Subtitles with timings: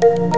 [0.00, 0.30] வணக்கம்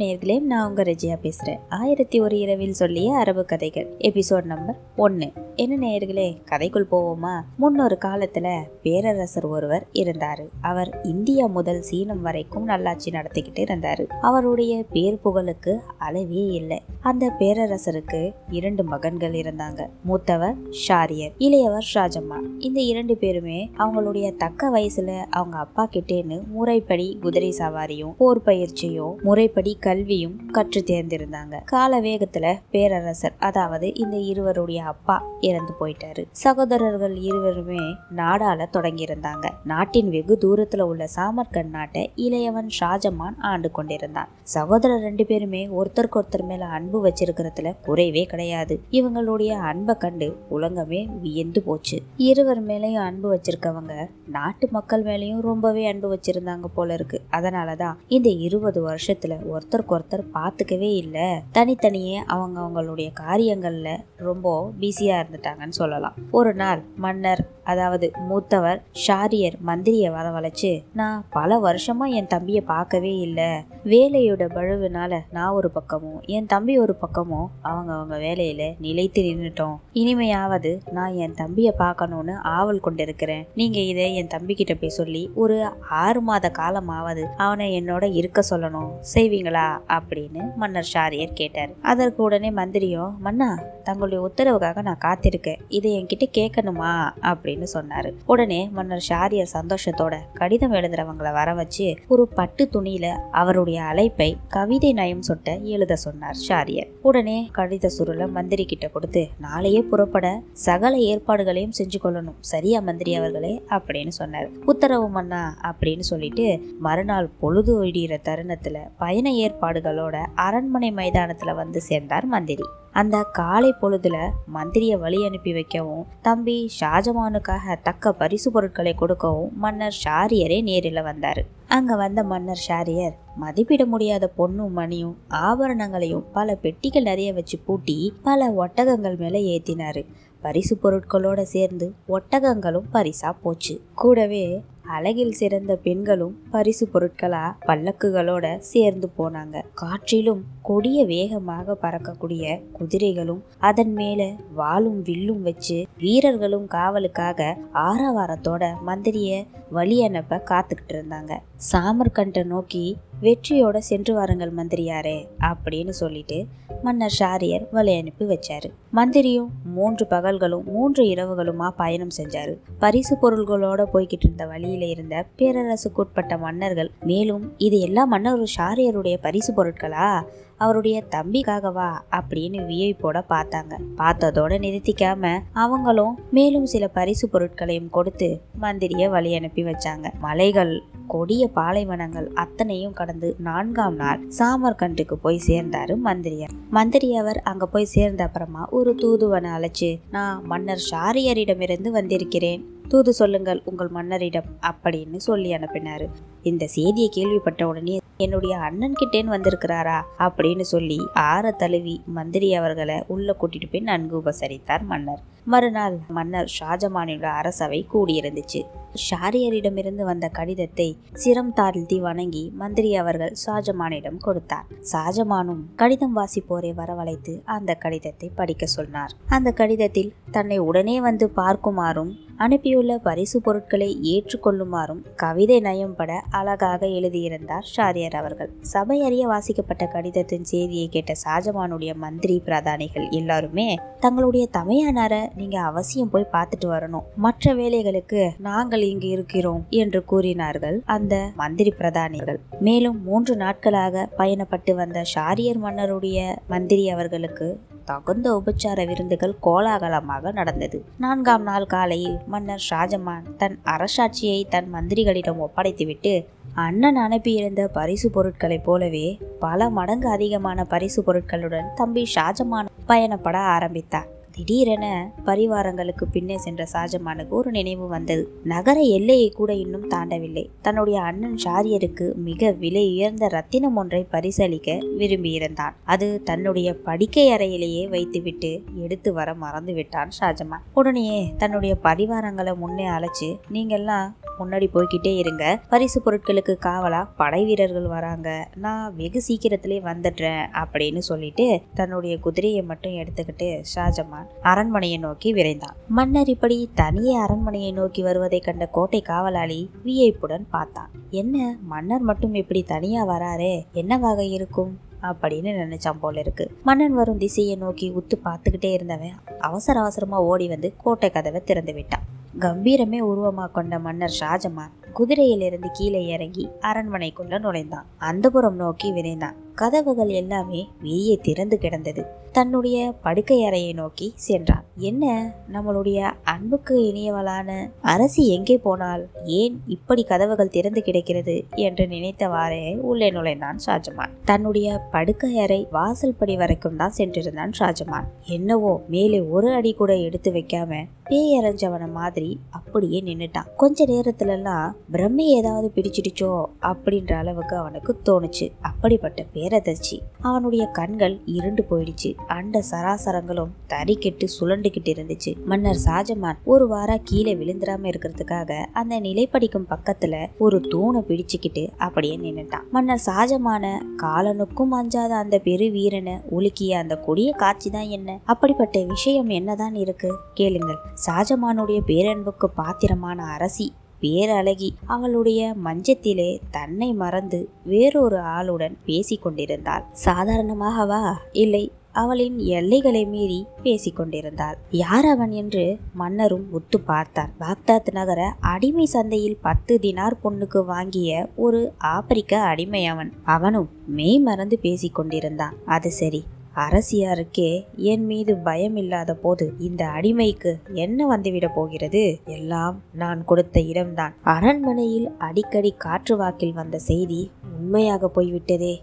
[0.00, 1.58] நேர்களே நான் உங்க ரஜியா பேசுறேன்.
[1.68, 3.86] ஆயிரத்தி ஒரு இரவில் சொல்லிய அரபு கதைகள்.
[3.98, 7.40] எபிசோட் நம்பர் ஒன்று என்ன நேயர்களே கதைக்குள் போவோமா?
[7.56, 10.48] முன்னொரு காலத்துல பேரரசர் ஒருவர் இருந்தாரு.
[10.60, 14.06] அவர் இந்தியா முதல் சீனம் வரைக்கும் நல்லாட்சி நடத்திக்கிட்டு இருந்தாரு.
[14.06, 16.82] அவருடைய பேர் புகழுக்கு அளவே இல்லை.
[17.00, 19.86] அந்த பேரரசருக்கு இரண்டு மகன்கள் இருந்தாங்க.
[20.04, 20.54] மூத்தவர்
[20.88, 22.38] ஷாரியர் இளையவர் ஷாஜம்மா.
[22.58, 29.76] இந்த இரண்டு பேருமே அவங்களுடைய தக்க வயசுல அவங்க அப்பா கிட்டேன்னு முறைப்படி குதிரை சவாரியும் போர் பயிற்சியும் முறைப்படி
[29.80, 31.54] கல்வியும் கற்று தேர்ந்திருந்தாங்க.
[31.64, 36.24] கால வேகத்துல பேரரசர் அதாவது இந்த இருவருடைய அப்பா இறந்து போயிட்டாரு.
[36.30, 37.84] சகோதரர்கள் இருவருமே
[38.16, 39.48] நாடால தொடங்கியிருந்தாங்க.
[39.64, 44.28] நாட்டின் வெகு தூரத்துல உள்ள சாமர்கண்ட் நாட்டை இளையவன் ஷாஜமான் ஆண்டு கொண்டிருந்தான்.
[44.42, 48.80] சகோதரர் ரெண்டு பேருமே ஒருத்தருக்கு ஒருத்தர் மேல அன்பு வச்சிருக்கிறதுல குறைவே கிடையாது.
[48.90, 52.02] இவங்களுடைய அன்பை கண்டு உலகமே வியந்து போச்சு.
[52.16, 57.20] இருவர் மேலேயும் அன்பு வச்சிருக்கவங்க நாட்டு மக்கள் மேலேயும் ரொம்பவே அன்பு வச்சிருந்தாங்க போல இருக்கு.
[57.32, 61.40] அதனாலதான் இந்த இருபது வருஷத்துல ஒருத்தருக்கு ஒருத்தர் பார்த்துக்கவே இல்லை.
[61.52, 66.14] தனித்தனியே அவங்க அவங்களுடைய காரியங்கள்ல ரொம்ப பிஸியா இருந்துட்டாங்கன்னு சொல்லலாம்.
[66.30, 73.48] ஒரு நாள் மன்னர் அதாவது மூத்தவர் ஷாரியர் மந்திரியை வரவழைச்சு நான் பல வருஷமா என் தம்பியை பார்க்கவே இல்லை.
[73.84, 80.80] வேலையோட பழுவினால நான் ஒரு பக்கமும் என் தம்பி ஒரு பக்கமும் அவங்க அவங்க வேலையில நிலைத்து நின்றுட்டோம் இனிமையாவது
[80.92, 83.46] நான் என் தம்பியை பார்க்கணும்னு ஆவல் கொண்டிருக்கிறேன்.
[83.54, 88.90] நீங்க இதை என் தம்பி கிட்ட போய் சொல்லி ஒரு ஆறு மாத காலமாவது அவனை என்னோட இருக்க சொல்லணும்.
[89.14, 89.66] செய்வீங்களா?
[89.88, 91.68] அப்படின்னு மன்னர் ஷாரியர் கேட்டார்.
[91.82, 97.10] அதற்கு உடனே மந்திரியும் மன்னா தங்களுடைய உத்தரவுக்காக நான் காத்திருக்கேன் இதை என்கிட்ட கேட்கணுமா?
[97.22, 98.12] அப்படின்னு சொன்னாரு.
[98.26, 105.20] உடனே மன்னர் ஷாரியர் சந்தோஷத்தோட கடிதம் எழுதுறவங்களை வர வச்சு ஒரு பட்டு துணியில அவருடைய அழைப்பை கவிதை நயம்
[105.28, 111.94] சொட்ட எழுத சொன்னார் ஷாரியர் உடனே கடித சுருளை மந்திரி கிட்ட கொடுத்து நாளையே புறப்பட சகல ஏற்பாடுகளையும் செஞ்சு
[112.04, 112.34] கொள்ளணும்.
[112.40, 113.62] சரியா மந்திரி அவர்களே?
[113.70, 114.48] அப்படின்னு சொன்னார்.
[114.66, 122.62] உத்தரவு மன்னா அப்படின்னு சொல்லிட்டு மறுநாள் பொழுது விடிகிற தருணத்துல பயண ஏற்பாடுகளோட அரண்மனை மைதானத்துல வந்து சேர்ந்தார் மந்திரி.
[122.92, 130.62] அந்த காலை பொழுதுல மந்திரியை வழி அனுப்பி வைக்கவும் தம்பி ஷாஜமானுக்காக தக்க பரிசு பொருட்களை கொடுக்கவும் மன்னர் ஷாரியரே
[130.62, 131.44] நேரில் வந்தார்.
[131.68, 138.50] அங்க வந்த மன்னர் ஷாரியர் மதிப்பிட முடியாத பொண்ணும் மணியும் ஆபரணங்களையும் பல பெட்டிகள் நிறைய வச்சு பூட்டி பல
[138.66, 140.04] ஒட்டகங்கள் மேல ஏத்தினாரு.
[140.40, 143.80] பரிசு பொருட்களோட சேர்ந்து ஒட்டகங்களும் பரிசா போச்சு.
[143.94, 149.56] கூடவே அழகில் சிறந்த பெண்களும் பரிசு பொருட்களா பல்லக்குகளோட சேர்ந்து போனாங்க.
[149.74, 159.96] காற்றிலும் கொடிய வேகமாக பறக்கக்கூடிய குதிரைகளும் அதன் மேல வாளும் வில்லும் வச்சு வீரர்களும் காவலுக்காக ஆரவாரத்தோட மந்திரிய வழி
[160.04, 161.32] அனுப்ப காத்துக்கிட்டு இருந்தாங்க.
[161.72, 162.84] சாமர்கண்டை நோக்கி
[163.22, 166.38] வெற்றியோட சென்று வாருங்கள் மந்திரியாரே அப்படின்னு சொல்லிட்டு
[166.82, 168.68] மன்னர் ஷாரியர் வழி அனுப்பி வச்சாரு.
[168.90, 172.54] மந்திரியும் மூன்று பகல்களும் மூன்று இரவுகளுமா பயணம் செஞ்சாரு.
[172.78, 180.22] பரிசு பொருள்களோட போய்கிட்டு இருந்த வழியில இருந்த பேரரசுக்குட்பட்ட மன்னர்கள் மேலும் இது எல்லாம் மன்னர் ஷாரியருடைய பரிசு பொருட்களா?
[180.56, 181.90] அவருடைய தம்பிக்காகவா?
[182.10, 183.78] அப்படின்னு வியப்போட பார்த்தாங்க.
[183.96, 190.12] பார்த்ததோட நிறுத்திக்காம அவங்களும் மேலும் சில பரிசு பொருட்களையும் கொடுத்து மந்திரிய வழி அனுப்பி வச்சாங்க.
[190.20, 196.48] மலைகள் கொடிய பாலைவனங்கள் அத்தனையும் கடந்து நான்காம் நாள் சாமர்கண்டுக்கு போய் சேர்ந்தாரு மந்திரியர்.
[196.70, 202.77] மந்திரி அவர் அங்க போய் சேர்ந்த அப்புறமா ஒரு தூதுவனை அழைச்சு நான் மன்னர் ஷாரியரிடமிருந்து வந்திருக்கிறேன்.
[202.92, 206.06] தூது சொல்லுங்கள் உங்கள் மன்னரிடம் அப்படின்னு சொல்லி அனுப்பினாரு.
[206.42, 213.36] இந்த செய்தியை கேள்விப்பட்ட உடனே என்னுடைய அண்ணன் கிட்டேன்னு வந்திருக்கிறாரா அப்படின்னு சொல்லி ஆற தழுவி மந்திரி அவர்களை உள்ள
[213.40, 215.22] கூட்டிட்டு போய் நன்கு உபசரித்தார் மன்னர்.
[215.52, 218.60] மறுநாள் மன்னர் ஷாஜமானியோட அரசவை கூடியிருந்துச்சு.
[219.08, 224.66] ஷாரியரிடமிருந்து வந்த கடிதத்தை சிரம் தாழ்த்தி வணங்கி மந்திரி அவர்கள் ஷாஜமானிடம் கொடுத்தார்.
[224.92, 229.14] ஷாஜமானும் கடிதம் வாசிப்போரை வரவழைத்து அந்த கடிதத்தை படிக்க சொன்னார்.
[229.28, 238.16] அந்த கடிதத்தில் தன்னை உடனே வந்து பார்க்குமாறும் அனுப்பியுள்ள பரிசு பொருட்களை ஏற்றுக்கொள்ளுமாறும் கவிதை நயம்பட அழகாக எழுதியிருந்தார் ஷாரியர்
[238.16, 238.50] அவர்கள்.
[238.72, 243.68] சபை அறிய வாசிக்கப்பட்ட கடிதத்தின் செய்தியை கேட்ட ஷாஜமானுடைய மந்திரி பிரதானிகள் எல்லாருமே
[244.00, 247.06] தங்களுடைய தமையானார நீங்க அவசியம் போய் பார்த்துட்டு வரணும்.
[247.16, 252.38] மற்ற வேலைகளுக்கு நாங்கள் இங்கு இருக்கிறோம் என்று கூறினார்கள் அந்த மந்திரி பிரதானிகள்.
[252.60, 256.18] மேலும் மூன்று நாட்களாக பயணப்பட்டு வந்த ஷாரியர் மன்னருடைய
[256.48, 257.48] மந்திரி அவர்களுக்கு
[257.84, 260.84] தகுந்த உபச்சார விருந்துகள் கோலாகலமாக நடந்தது.
[260.98, 266.14] நான்காம் நாள் காலையில் மன்னர் ஷாஜமான் தன் அரசாட்சியை தன் மந்திரிகளிடம் ஒப்படைத்துவிட்டு
[266.54, 269.06] அண்ணன் அனுப்பியிருந்த பரிசு பொருட்களைப் போலவே
[269.40, 274.08] பல மடங்கு அதிகமான பரிசு பொருட்களுடன் தம்பி ஷாஜமான் பயணப்பட ஆரம்பித்தார்.
[274.38, 278.40] திடீரென பரிவாரங்களுக்கு பின்னே சென்ற ஷாஜமானுக்கு ஒரு நினைவு வந்தது.
[278.44, 280.48] நகர எல்லையை கூட இன்னும் தாண்டவில்லை.
[280.62, 285.74] தன்னுடைய அண்ணன் ஷாரியருக்கு மிக விலை உயர்ந்த ரத்தினம் ஒன்றை பரிசளிக்க விரும்பியிருந்தான்.
[285.84, 290.64] அது தன்னுடைய படிக்கை அறையிலேயே வைத்துவிட்டு எடுத்து வர மறந்து விட்டான் ஷாஜமான்.
[290.72, 295.60] உடனேயே தன்னுடைய பரிவாரங்களை முன்னே அழைச்சு நீங்கள்லாம் முன்னாடி போய்கிட்டே இருங்க.
[295.68, 297.08] பரிசு பொருட்களுக்கு காவலா?
[297.16, 298.48] படை வீரர்கள் வராங்க.
[298.54, 305.76] நான் வெகு சீக்கிரத்திலே வந்துடுறேன் அப்படின்னு சொல்லிட்டு தன்னுடைய குதிரையை மட்டும் எடுத்துக்கிட்டு ஷாஜமான் அரண்மனையை நோக்கி விரைந்தான்.
[305.88, 310.90] மன்னர் இப்படி தனியே அரண்மனையை நோக்கி வருவதை கண்ட கோட்டை காவலாளி வியப்புடன் பார்த்தான்.
[311.10, 313.64] என்ன மன்னர் மட்டும் இப்படி தனியா வராரே?
[313.72, 314.78] என்னவாக இருக்கும்?
[315.02, 316.50] அப்படின்னு நினைச்சான் போல இருக்கு.
[316.62, 322.02] மன்னன் வரும் திசையை நோக்கி உத்து பார்த்துக்கிட்டே இருந்தவன் அவசர அவசரமா ஓடி வந்து கோட்டை கதவை திறந்து விட்டான்.
[322.38, 327.86] கம்பீரமே உருவமாக கொண்ட மன்னர் ஷாஜமான் குதிரையிலிருந்து கீழே இறங்கி அரண்மனைக்குள்ள நுழைந்தான்.
[327.98, 329.34] அந்தபுரம் நோக்கி விரைந்தான்.
[329.60, 332.02] கதவுகள் எல்லாமே வெளியே திறந்து கிடந்தது.
[332.32, 334.64] தன்னுடைய படுக்கை அறையை நோக்கி சென்றான்.
[334.76, 335.32] என்ன?
[335.52, 341.44] நம்மளுடைய அன்புக்கு இனியவளான அரசி எங்கே போனால் ஏன் இப்படி கதவுகள் திறந்து கிடக்கிறது?
[341.54, 344.12] என்று நினைத்தவாறே உள்ளே நுழைந்தான் ஷாஜமான்.
[344.24, 348.06] தன்னுடைய படுக்கை அறை வாசல் படி வரைக்கும் தான் சென்றிருந்தான் ஷாஜமான்.
[348.26, 353.50] என்னவோ மேலே ஒரு அடி கூட எடுத்து வைக்காம பேயரைஞ்சவன மாதிரி அப்படியே நின்னுட்டான்.
[353.56, 358.52] கொஞ்ச நேரத்துலலாம் பிரம்மை ஏதாவது பிடிச்சிடுச்சோ அப்படின்ற அளவுக்கு அவனுக்கு தோணுச்சு.
[358.60, 362.14] அப்படிப்பட்ட பேர் பேரதிர்ச்சி அவனுடைய கண்கள் இருண்டு போயிடுச்சு.
[362.26, 365.44] அண்ட சராசரங்களும் தறிக்கெட்டு சுழண்டுகிட்டு இருந்துச்சு.
[365.44, 372.68] மன்னர் ஷாஜமான் ஒரு வாரம் கீழே விழுந்துடாம இருக்கிறதுக்காக அந்த நிலைப்படிக்கும் பக்கத்துல ஒரு தூணை பிடிச்சுக்கிட்டு அப்படியே நின்னுட்டான்.
[372.70, 378.18] மன்னர் ஷாஜமான காலனுக்கும் அஞ்சாத அந்த பெரு வீரனை உலுக்கிய அந்த கொடிய காட்சி தான் என்ன?
[378.24, 380.14] அப்படிப்பட்ட விஷயம் என்னதான் இருக்கு?
[380.34, 380.78] கேளுங்கள்.
[381.06, 391.72] ஷாஜமானுடைய பேரன்புக்கு பாத்திரமான அரசி பேரழகி அவளுடைய மஞ்சத்திலே தன்னை மறந்து வேறொரு ஆளுடன் பேசிக் கொண்டிருந்தாள் சாதாரணமாகவா இல்லை
[391.92, 394.54] அவளின் எல்லைகளை மீறி பேசிக்கொண்டிருந்தாள்.
[394.70, 401.72] யார் அவன் என்று மன்னரும் உத்து பார்த்தார் பாக்தாத் நகர அடிமை சந்தையில் பத்து தினார் பொண்ணுக்கு வாங்கிய ஒரு
[401.78, 406.24] ஆப்பிரிக்க அடிமை அவன் அவனும் மெய் மறந்து பேசிக் கொண்டிருந்தான் அது சரி
[406.58, 412.02] அரசியாருக்கே என் மீது பயம் இல்லாத போது இந்த அடிமைக்கு என்ன வந்துவிட போகிறது?
[412.24, 414.14] எல்லாம் நான் கொடுத்த இடம்தான்.
[414.22, 418.74] அரண்மனையில் அடிக்கடி காற்று வாக்கில் வந்த செய்தி உண்மையாக போய்விட்டதே.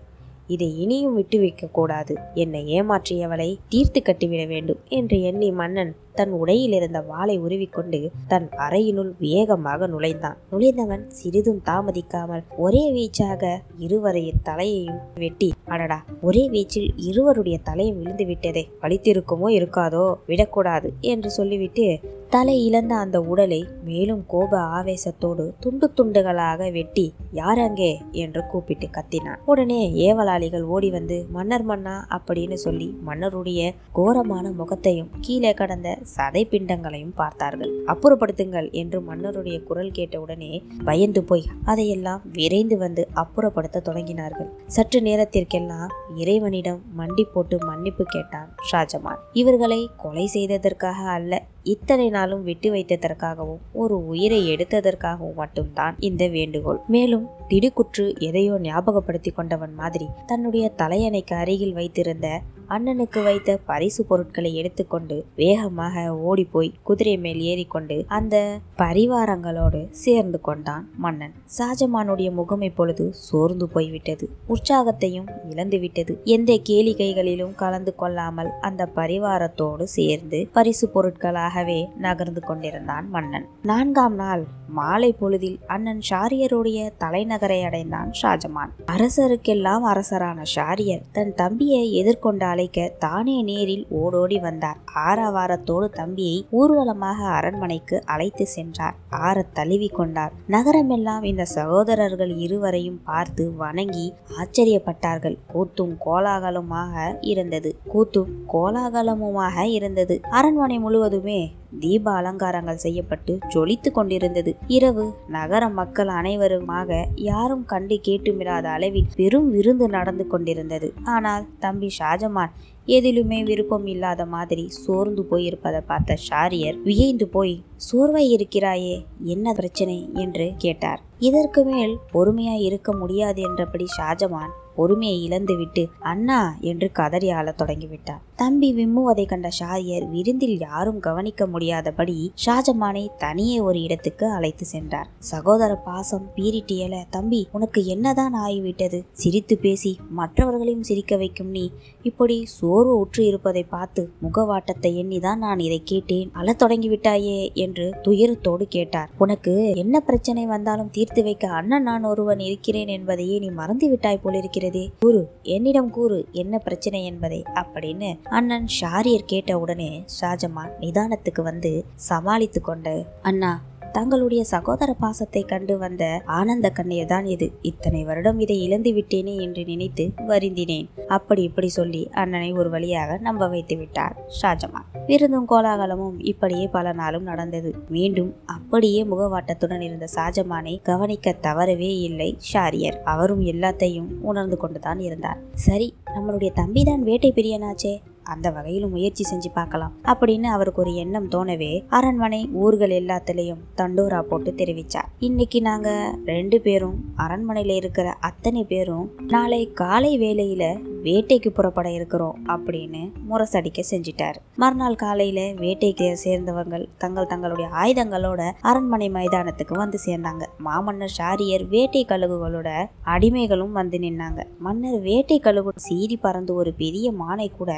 [0.47, 2.15] இதை இனியும் விட்டு வைக்க கூடாது.
[2.33, 9.11] என்னை ஏமாற்றியவளை தீர்த்து கட்டிவிட வேண்டும் என்று எண்ணி மன்னன் தன் உடையில் இருந்த வாளை உருவிக்கொண்டு தன் அறையினுள்
[9.19, 10.37] வேகமாக நுழைந்தான்.
[10.51, 13.43] நுழைந்தவன் சிறிதும் தாமதிக்காமல் ஒரே வீச்சாக
[13.77, 18.69] இருவரையின் தலையையும் வெட்டி அடடா ஒரே வீச்சில் இருவருடைய தலையும் விழுந்து விட்டதே.
[18.81, 21.87] வலித்திருக்குமோ இருக்காதோ விடக்கூடாது என்று சொல்லிவிட்டு
[22.29, 27.91] தலை இழந்த அந்த உடலை மேலும் கோப ஆவேசத்தோடு துண்டு துண்டுகளாக வெட்டி யார் அங்கே?
[28.11, 29.41] என்று கூப்பிட்டு கத்தினான்.
[29.45, 33.61] உடனே ஏவலாளிகள் ஓடி வந்து மன்னர் மன்னா அப்படின்னு சொல்லி மன்னருடைய
[33.91, 37.71] கோரமான முகத்தையும் கீழே கடந்த சதை பிண்டங்களையும் பார்த்தார்கள்.
[37.87, 44.49] அப்புறப்படுத்துங்கள் என்று மன்னருடைய குரல் கேட்டவுடனே பயந்து போய் அதையெல்லாம் விரைந்து வந்து அப்புறப்படுத்த தொடங்கினார்கள்.
[44.67, 49.21] சற்று நேரத்திற்கெல்லாம் இறைவனிடம் மண்டி போட்டு மன்னிப்பு கேட்டான் ஷாஜமான்.
[49.33, 51.41] இவர்களை கொலை செய்ததற்காக அல்ல
[51.73, 56.81] இத்தனை நாளும் விட்டு வைத்ததற்காகவும் ஒரு உயிரை எடுத்ததற்காகவும் மட்டும்தான் இந்த வேண்டுகோள்.
[56.87, 62.27] மேலும் திடுக்குற்று எதையோ ஞாபகப்படுத்தி கொண்டவன் மாதிரி தன்னுடைய தலையணைக்கு அருகில் வைத்திருந்த
[62.75, 68.35] அண்ணனுக்கு வைத்த பரிசு பொருட்களை எடுத்துக்கொண்டு வேகமாக ஓடிப்போய் குதிரை மேல் ஏறிக்கொண்டு அந்த
[68.77, 71.35] பரிவாரங்களோடு சேர்ந்து கொண்டான் மன்னன்.
[71.57, 74.27] ஷாஜமானுடைய முகம் இப்பொழுது சோர்ந்து போய்விட்டது.
[74.53, 81.54] உற்சாகத்தையும் இழந்துவிட்டது எந்த கேளிக்கைகளிலும் கலந்து கொள்ளாமல் அந்த பரிவாரத்தோடு சேர்ந்து பரிசு பொருட்களாக
[81.97, 83.47] நகர்ந்து கொண்டிருந்தான் மன்னன்.
[83.61, 84.45] நான்காம் நாள்
[84.77, 88.71] மாலை பொழுதில் அண்ணன் ஷாரியருடைய தலைநகரை அடைந்தான் ஷாஜமான்.
[88.93, 94.79] அரசருக்கெல்லாம் அரசரான ஷாரியர் தன் தம்பியை எதிர்கொண்டு அழைக்க தானே நேரில் ஓடோடி வந்தார்.
[95.07, 98.95] ஆரவாரத்தோடு தம்பியை ஊர்வலமாக அரண்மனைக்கு அழைத்து சென்றார்.
[99.25, 100.33] ஆற தழுவி கொண்டார்.
[100.49, 104.07] நகரமெல்லாம் இந்த சகோதரர்கள் இருவரையும் பார்த்து வணங்கி
[104.39, 105.37] ஆச்சரியப்பட்டார்கள்.
[105.53, 106.93] கூத்தும் கோலாகலமாக
[107.33, 107.71] இருந்தது.
[107.93, 110.17] கூத்தும் கோலாகலமுமாக இருந்தது.
[110.31, 111.39] அரண்மனை முழுவதுமே
[111.79, 114.55] தீப அலங்காரங்கள் செய்யப்பட்டு ஜொலித்து கொண்டிருந்தது.
[114.67, 120.93] இரவு நகர மக்கள் அனைவருமாக யாரும் கண்டு கேட்டுமிராத அளவில் பெரும் விருந்து நடந்து கொண்டிருந்தது.
[121.03, 122.53] ஆனால் தம்பி ஷாஜமான்
[122.87, 130.09] எதிலுமே விருப்பம் இல்லாத மாதிரி சோர்ந்து போயிருப்பதை பார்த்த ஷாரியர் வியைந்து போய் சோர்வாய் இருக்கிறாயே என்ன பிரச்சனை?
[130.15, 131.01] என்று கேட்டார்.
[131.19, 138.21] இதற்கு மேல் பொறுமையாய் இருக்க முடியாது என்றபடி ஷாஜமான் பொறுமையை இழந்துவிட்டு அண்ணா என்று கதறி ஆளத் தொடங்கிவிட்டார்.
[138.35, 145.07] தம்பி விம்முவதை கண்ட ஷாரியர் விருந்தில் யாரும் கவனிக்க முடியாதபடி ஷாஜமானை தனியே ஒரு இடத்துக்கு அழைத்து சென்றார்.
[145.19, 149.03] சகோதர பாசம் பீரிட்டியல தம்பி உனக்கு என்னதான் ஆகிவிட்டது?
[149.11, 151.71] சிரித்து பேசி மற்றவர்களையும் சிரிக்க வைக்கும் நீ.
[152.01, 156.29] இப்படி சோர்வு உற்று இருப்பதை பார்த்து முகவாட்டத்தை எண்ணிதான் நான் இதை கேட்டேன்.
[156.33, 157.53] அழத் தொடங்கிவிட்டாயே?
[157.53, 159.09] என்று துயரத்தோடு கேட்டார்.
[159.17, 164.87] உனக்கு என்ன பிரச்சனை வந்தாலும் தீர்த்து வைக்க அண்ணன் நான் ஒருவன் இருக்கிறேன் என்பதையே நீ மறந்துவிட்டாய் போலிருக்கிறதே.
[164.99, 167.43] கூறு என்னிடம் கூறு என்ன பிரச்சனை என்பதை?
[167.53, 175.77] அப்படின்னு அண்ணன் ஷாரியர் கேட்ட உடனே ஷாஜமான் நிதானத்துக்கு வந்து சமாளித்து கொண்டு அண்ணா தங்களுடைய சகோதர பாசத்தை கண்டு
[175.77, 177.51] வந்த ஆனந்த கண்ணீர் தான் இது.
[177.61, 180.87] இத்தனை வருடம் இதை இழந்து விட்டேனே என்று நினைத்து வருந்தினேன்.
[181.07, 184.83] அப்படி இப்படி சொல்லி அண்ணனை ஒரு வழியாக நம்ப வைத்து விட்டார் ஷாஜமான்.
[185.07, 187.75] விருந்தும் கோலாகலமும் இப்படியே பல நாளும் நடந்தது.
[187.89, 193.01] மீண்டும் அப்படியே முகவாட்டத்துடன் இருந்த ஷாஜமானை கவனிக்க தவறவே இல்லை ஷாரியர்.
[193.03, 195.37] அவரும் எல்லாத்தையும் உணர்ந்து கொண்டுதான் இருந்தார்.
[195.53, 198.01] சரி நம்மளுடைய தம்பிதான் வேட்டை பிரியனாச்சே.
[198.33, 204.51] அந்த வகையிலும் முயற்சி செஞ்சு பார்க்கலாம் அப்படின்னு அவருக்கு ஒரு எண்ணம் தோணவே அரண்மனை ஊர்கள் எல்லாத்துலேயும் தண்டோரா போட்டு
[204.51, 205.09] தெரிவிச்சார்.
[205.19, 205.89] இன்னைக்கு நாங்க
[206.25, 210.63] ரெண்டு பேரும் அரண்மனையில இருக்கிற அத்தனை பேரும் நாளை காலை வேளையில
[211.07, 214.37] வேட்டைக்கு புறப்பட இருக்கிறோம் அப்படின்னு முரசடிக்க செஞ்சிட்டார்.
[214.55, 220.43] மறுநாள் காலையில வேட்டைக்கு சேர்ந்தவங்கள் தங்கள் தங்களுடைய ஆயுதங்களோட அரண்மனை மைதானத்துக்கு வந்து சேர்ந்தாங்க.
[220.67, 222.69] மாமன்னர் ஷாரியர் வேட்டை கழுகுகளோட
[223.15, 224.41] அடிமைகளும் வந்து நின்னாங்க.
[224.59, 227.71] மன்னர் வேட்டை கழுகு சீறி பறந்து ஒரு பெரிய மானை கூட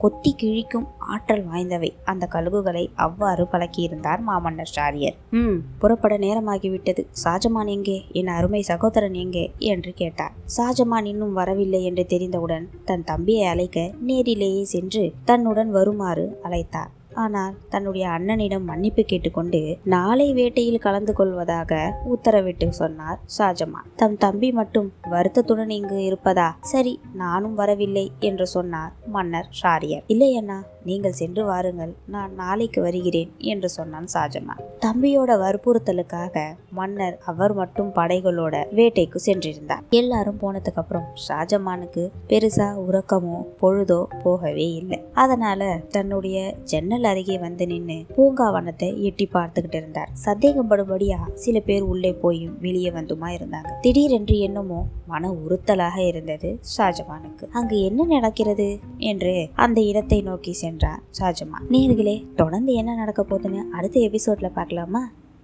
[0.00, 1.92] கொத்தி கிழிக்கும் ஆற்றல் வாய்ந்தவை.
[2.04, 5.56] அந்த கழுகுகளை அவ்வாறு பழக்கியிருந்தார் மாமன்னர் ஷாரியர் ம்.
[5.78, 7.06] புறப்பட நேரமாகிவிட்டது.
[7.24, 8.04] ஷாஜமான் எங்கே?
[8.12, 9.52] என் அருமை சகோதரன் எங்கே?
[9.58, 10.32] என்று கேட்டார்.
[10.56, 16.90] ஷாஜமான் இன்னும் வரவில்லை என்று தெரிந்தவுடன் தன் தம்பியை அழைக்க நேரிலேயே சென்று தன்னுடன் வருமாறு அழைத்தார்.
[17.14, 23.88] ஆனால் தன்னுடைய அண்ணனிடம் மன்னிப்பு கேட்டுக்கொண்டு நாளை வேட்டையில் கலந்து கொள்வதாக உத்தரவிட்டு சொன்னார் ஷாஜமான்.
[23.96, 26.54] தம் தம்பி மட்டும் வருத்தத்துடன் இங்கு இருப்பதா?
[26.60, 33.30] சரி நானும் வரவில்லை என்று சொன்னார் மன்னர் ஷாரியர் இல்லை அண்ணா நீங்கள் சென்று வாருங்கள் நான் நாளைக்கு வருகிறேன்
[33.52, 39.82] என்று சொன்னான் ஷாஜமான் தம்பியோட வற்புறுத்தலுக்காக மன்னர் அவர் மட்டும் படைகளோட வேட்டைக்கு சென்றிருந்தார்.
[39.90, 44.98] எல்லாரும் போனதுக்கு அப்புறம் ஷாஜமானுக்கு பெருசா உறக்கமோ பொழுதோ போகவே இல்லை.
[45.14, 50.12] அதனால தன்னுடைய ஜன்னல் அருகே வந்து நின்று பூங்காவனத்தை எட்டி பார்த்துக்கிட்டு இருந்தார்.
[50.26, 53.72] சந்தேகப்படும்படியா சில பேர் உள்ளே போயும் வெளியே வந்துமா இருந்தாங்க.
[53.80, 58.68] திடீரென்று என்னமோ மன உறுத்தலாக இருந்தது ஷாஜமானுக்கு அங்கு என்ன நடக்கிறது?
[59.10, 65.02] என்று அந்த இடத்தை நோக்கி என்றார் ஷாஜமா நேர்களே தொடர்ந்து என்ன நடக்க போகுதுன்னு அடுத்த எபிசோட்ல பார்க்கலாமா?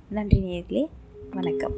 [0.09, 0.87] நன்றி நேர்களே
[1.31, 1.75] வணக்கம்.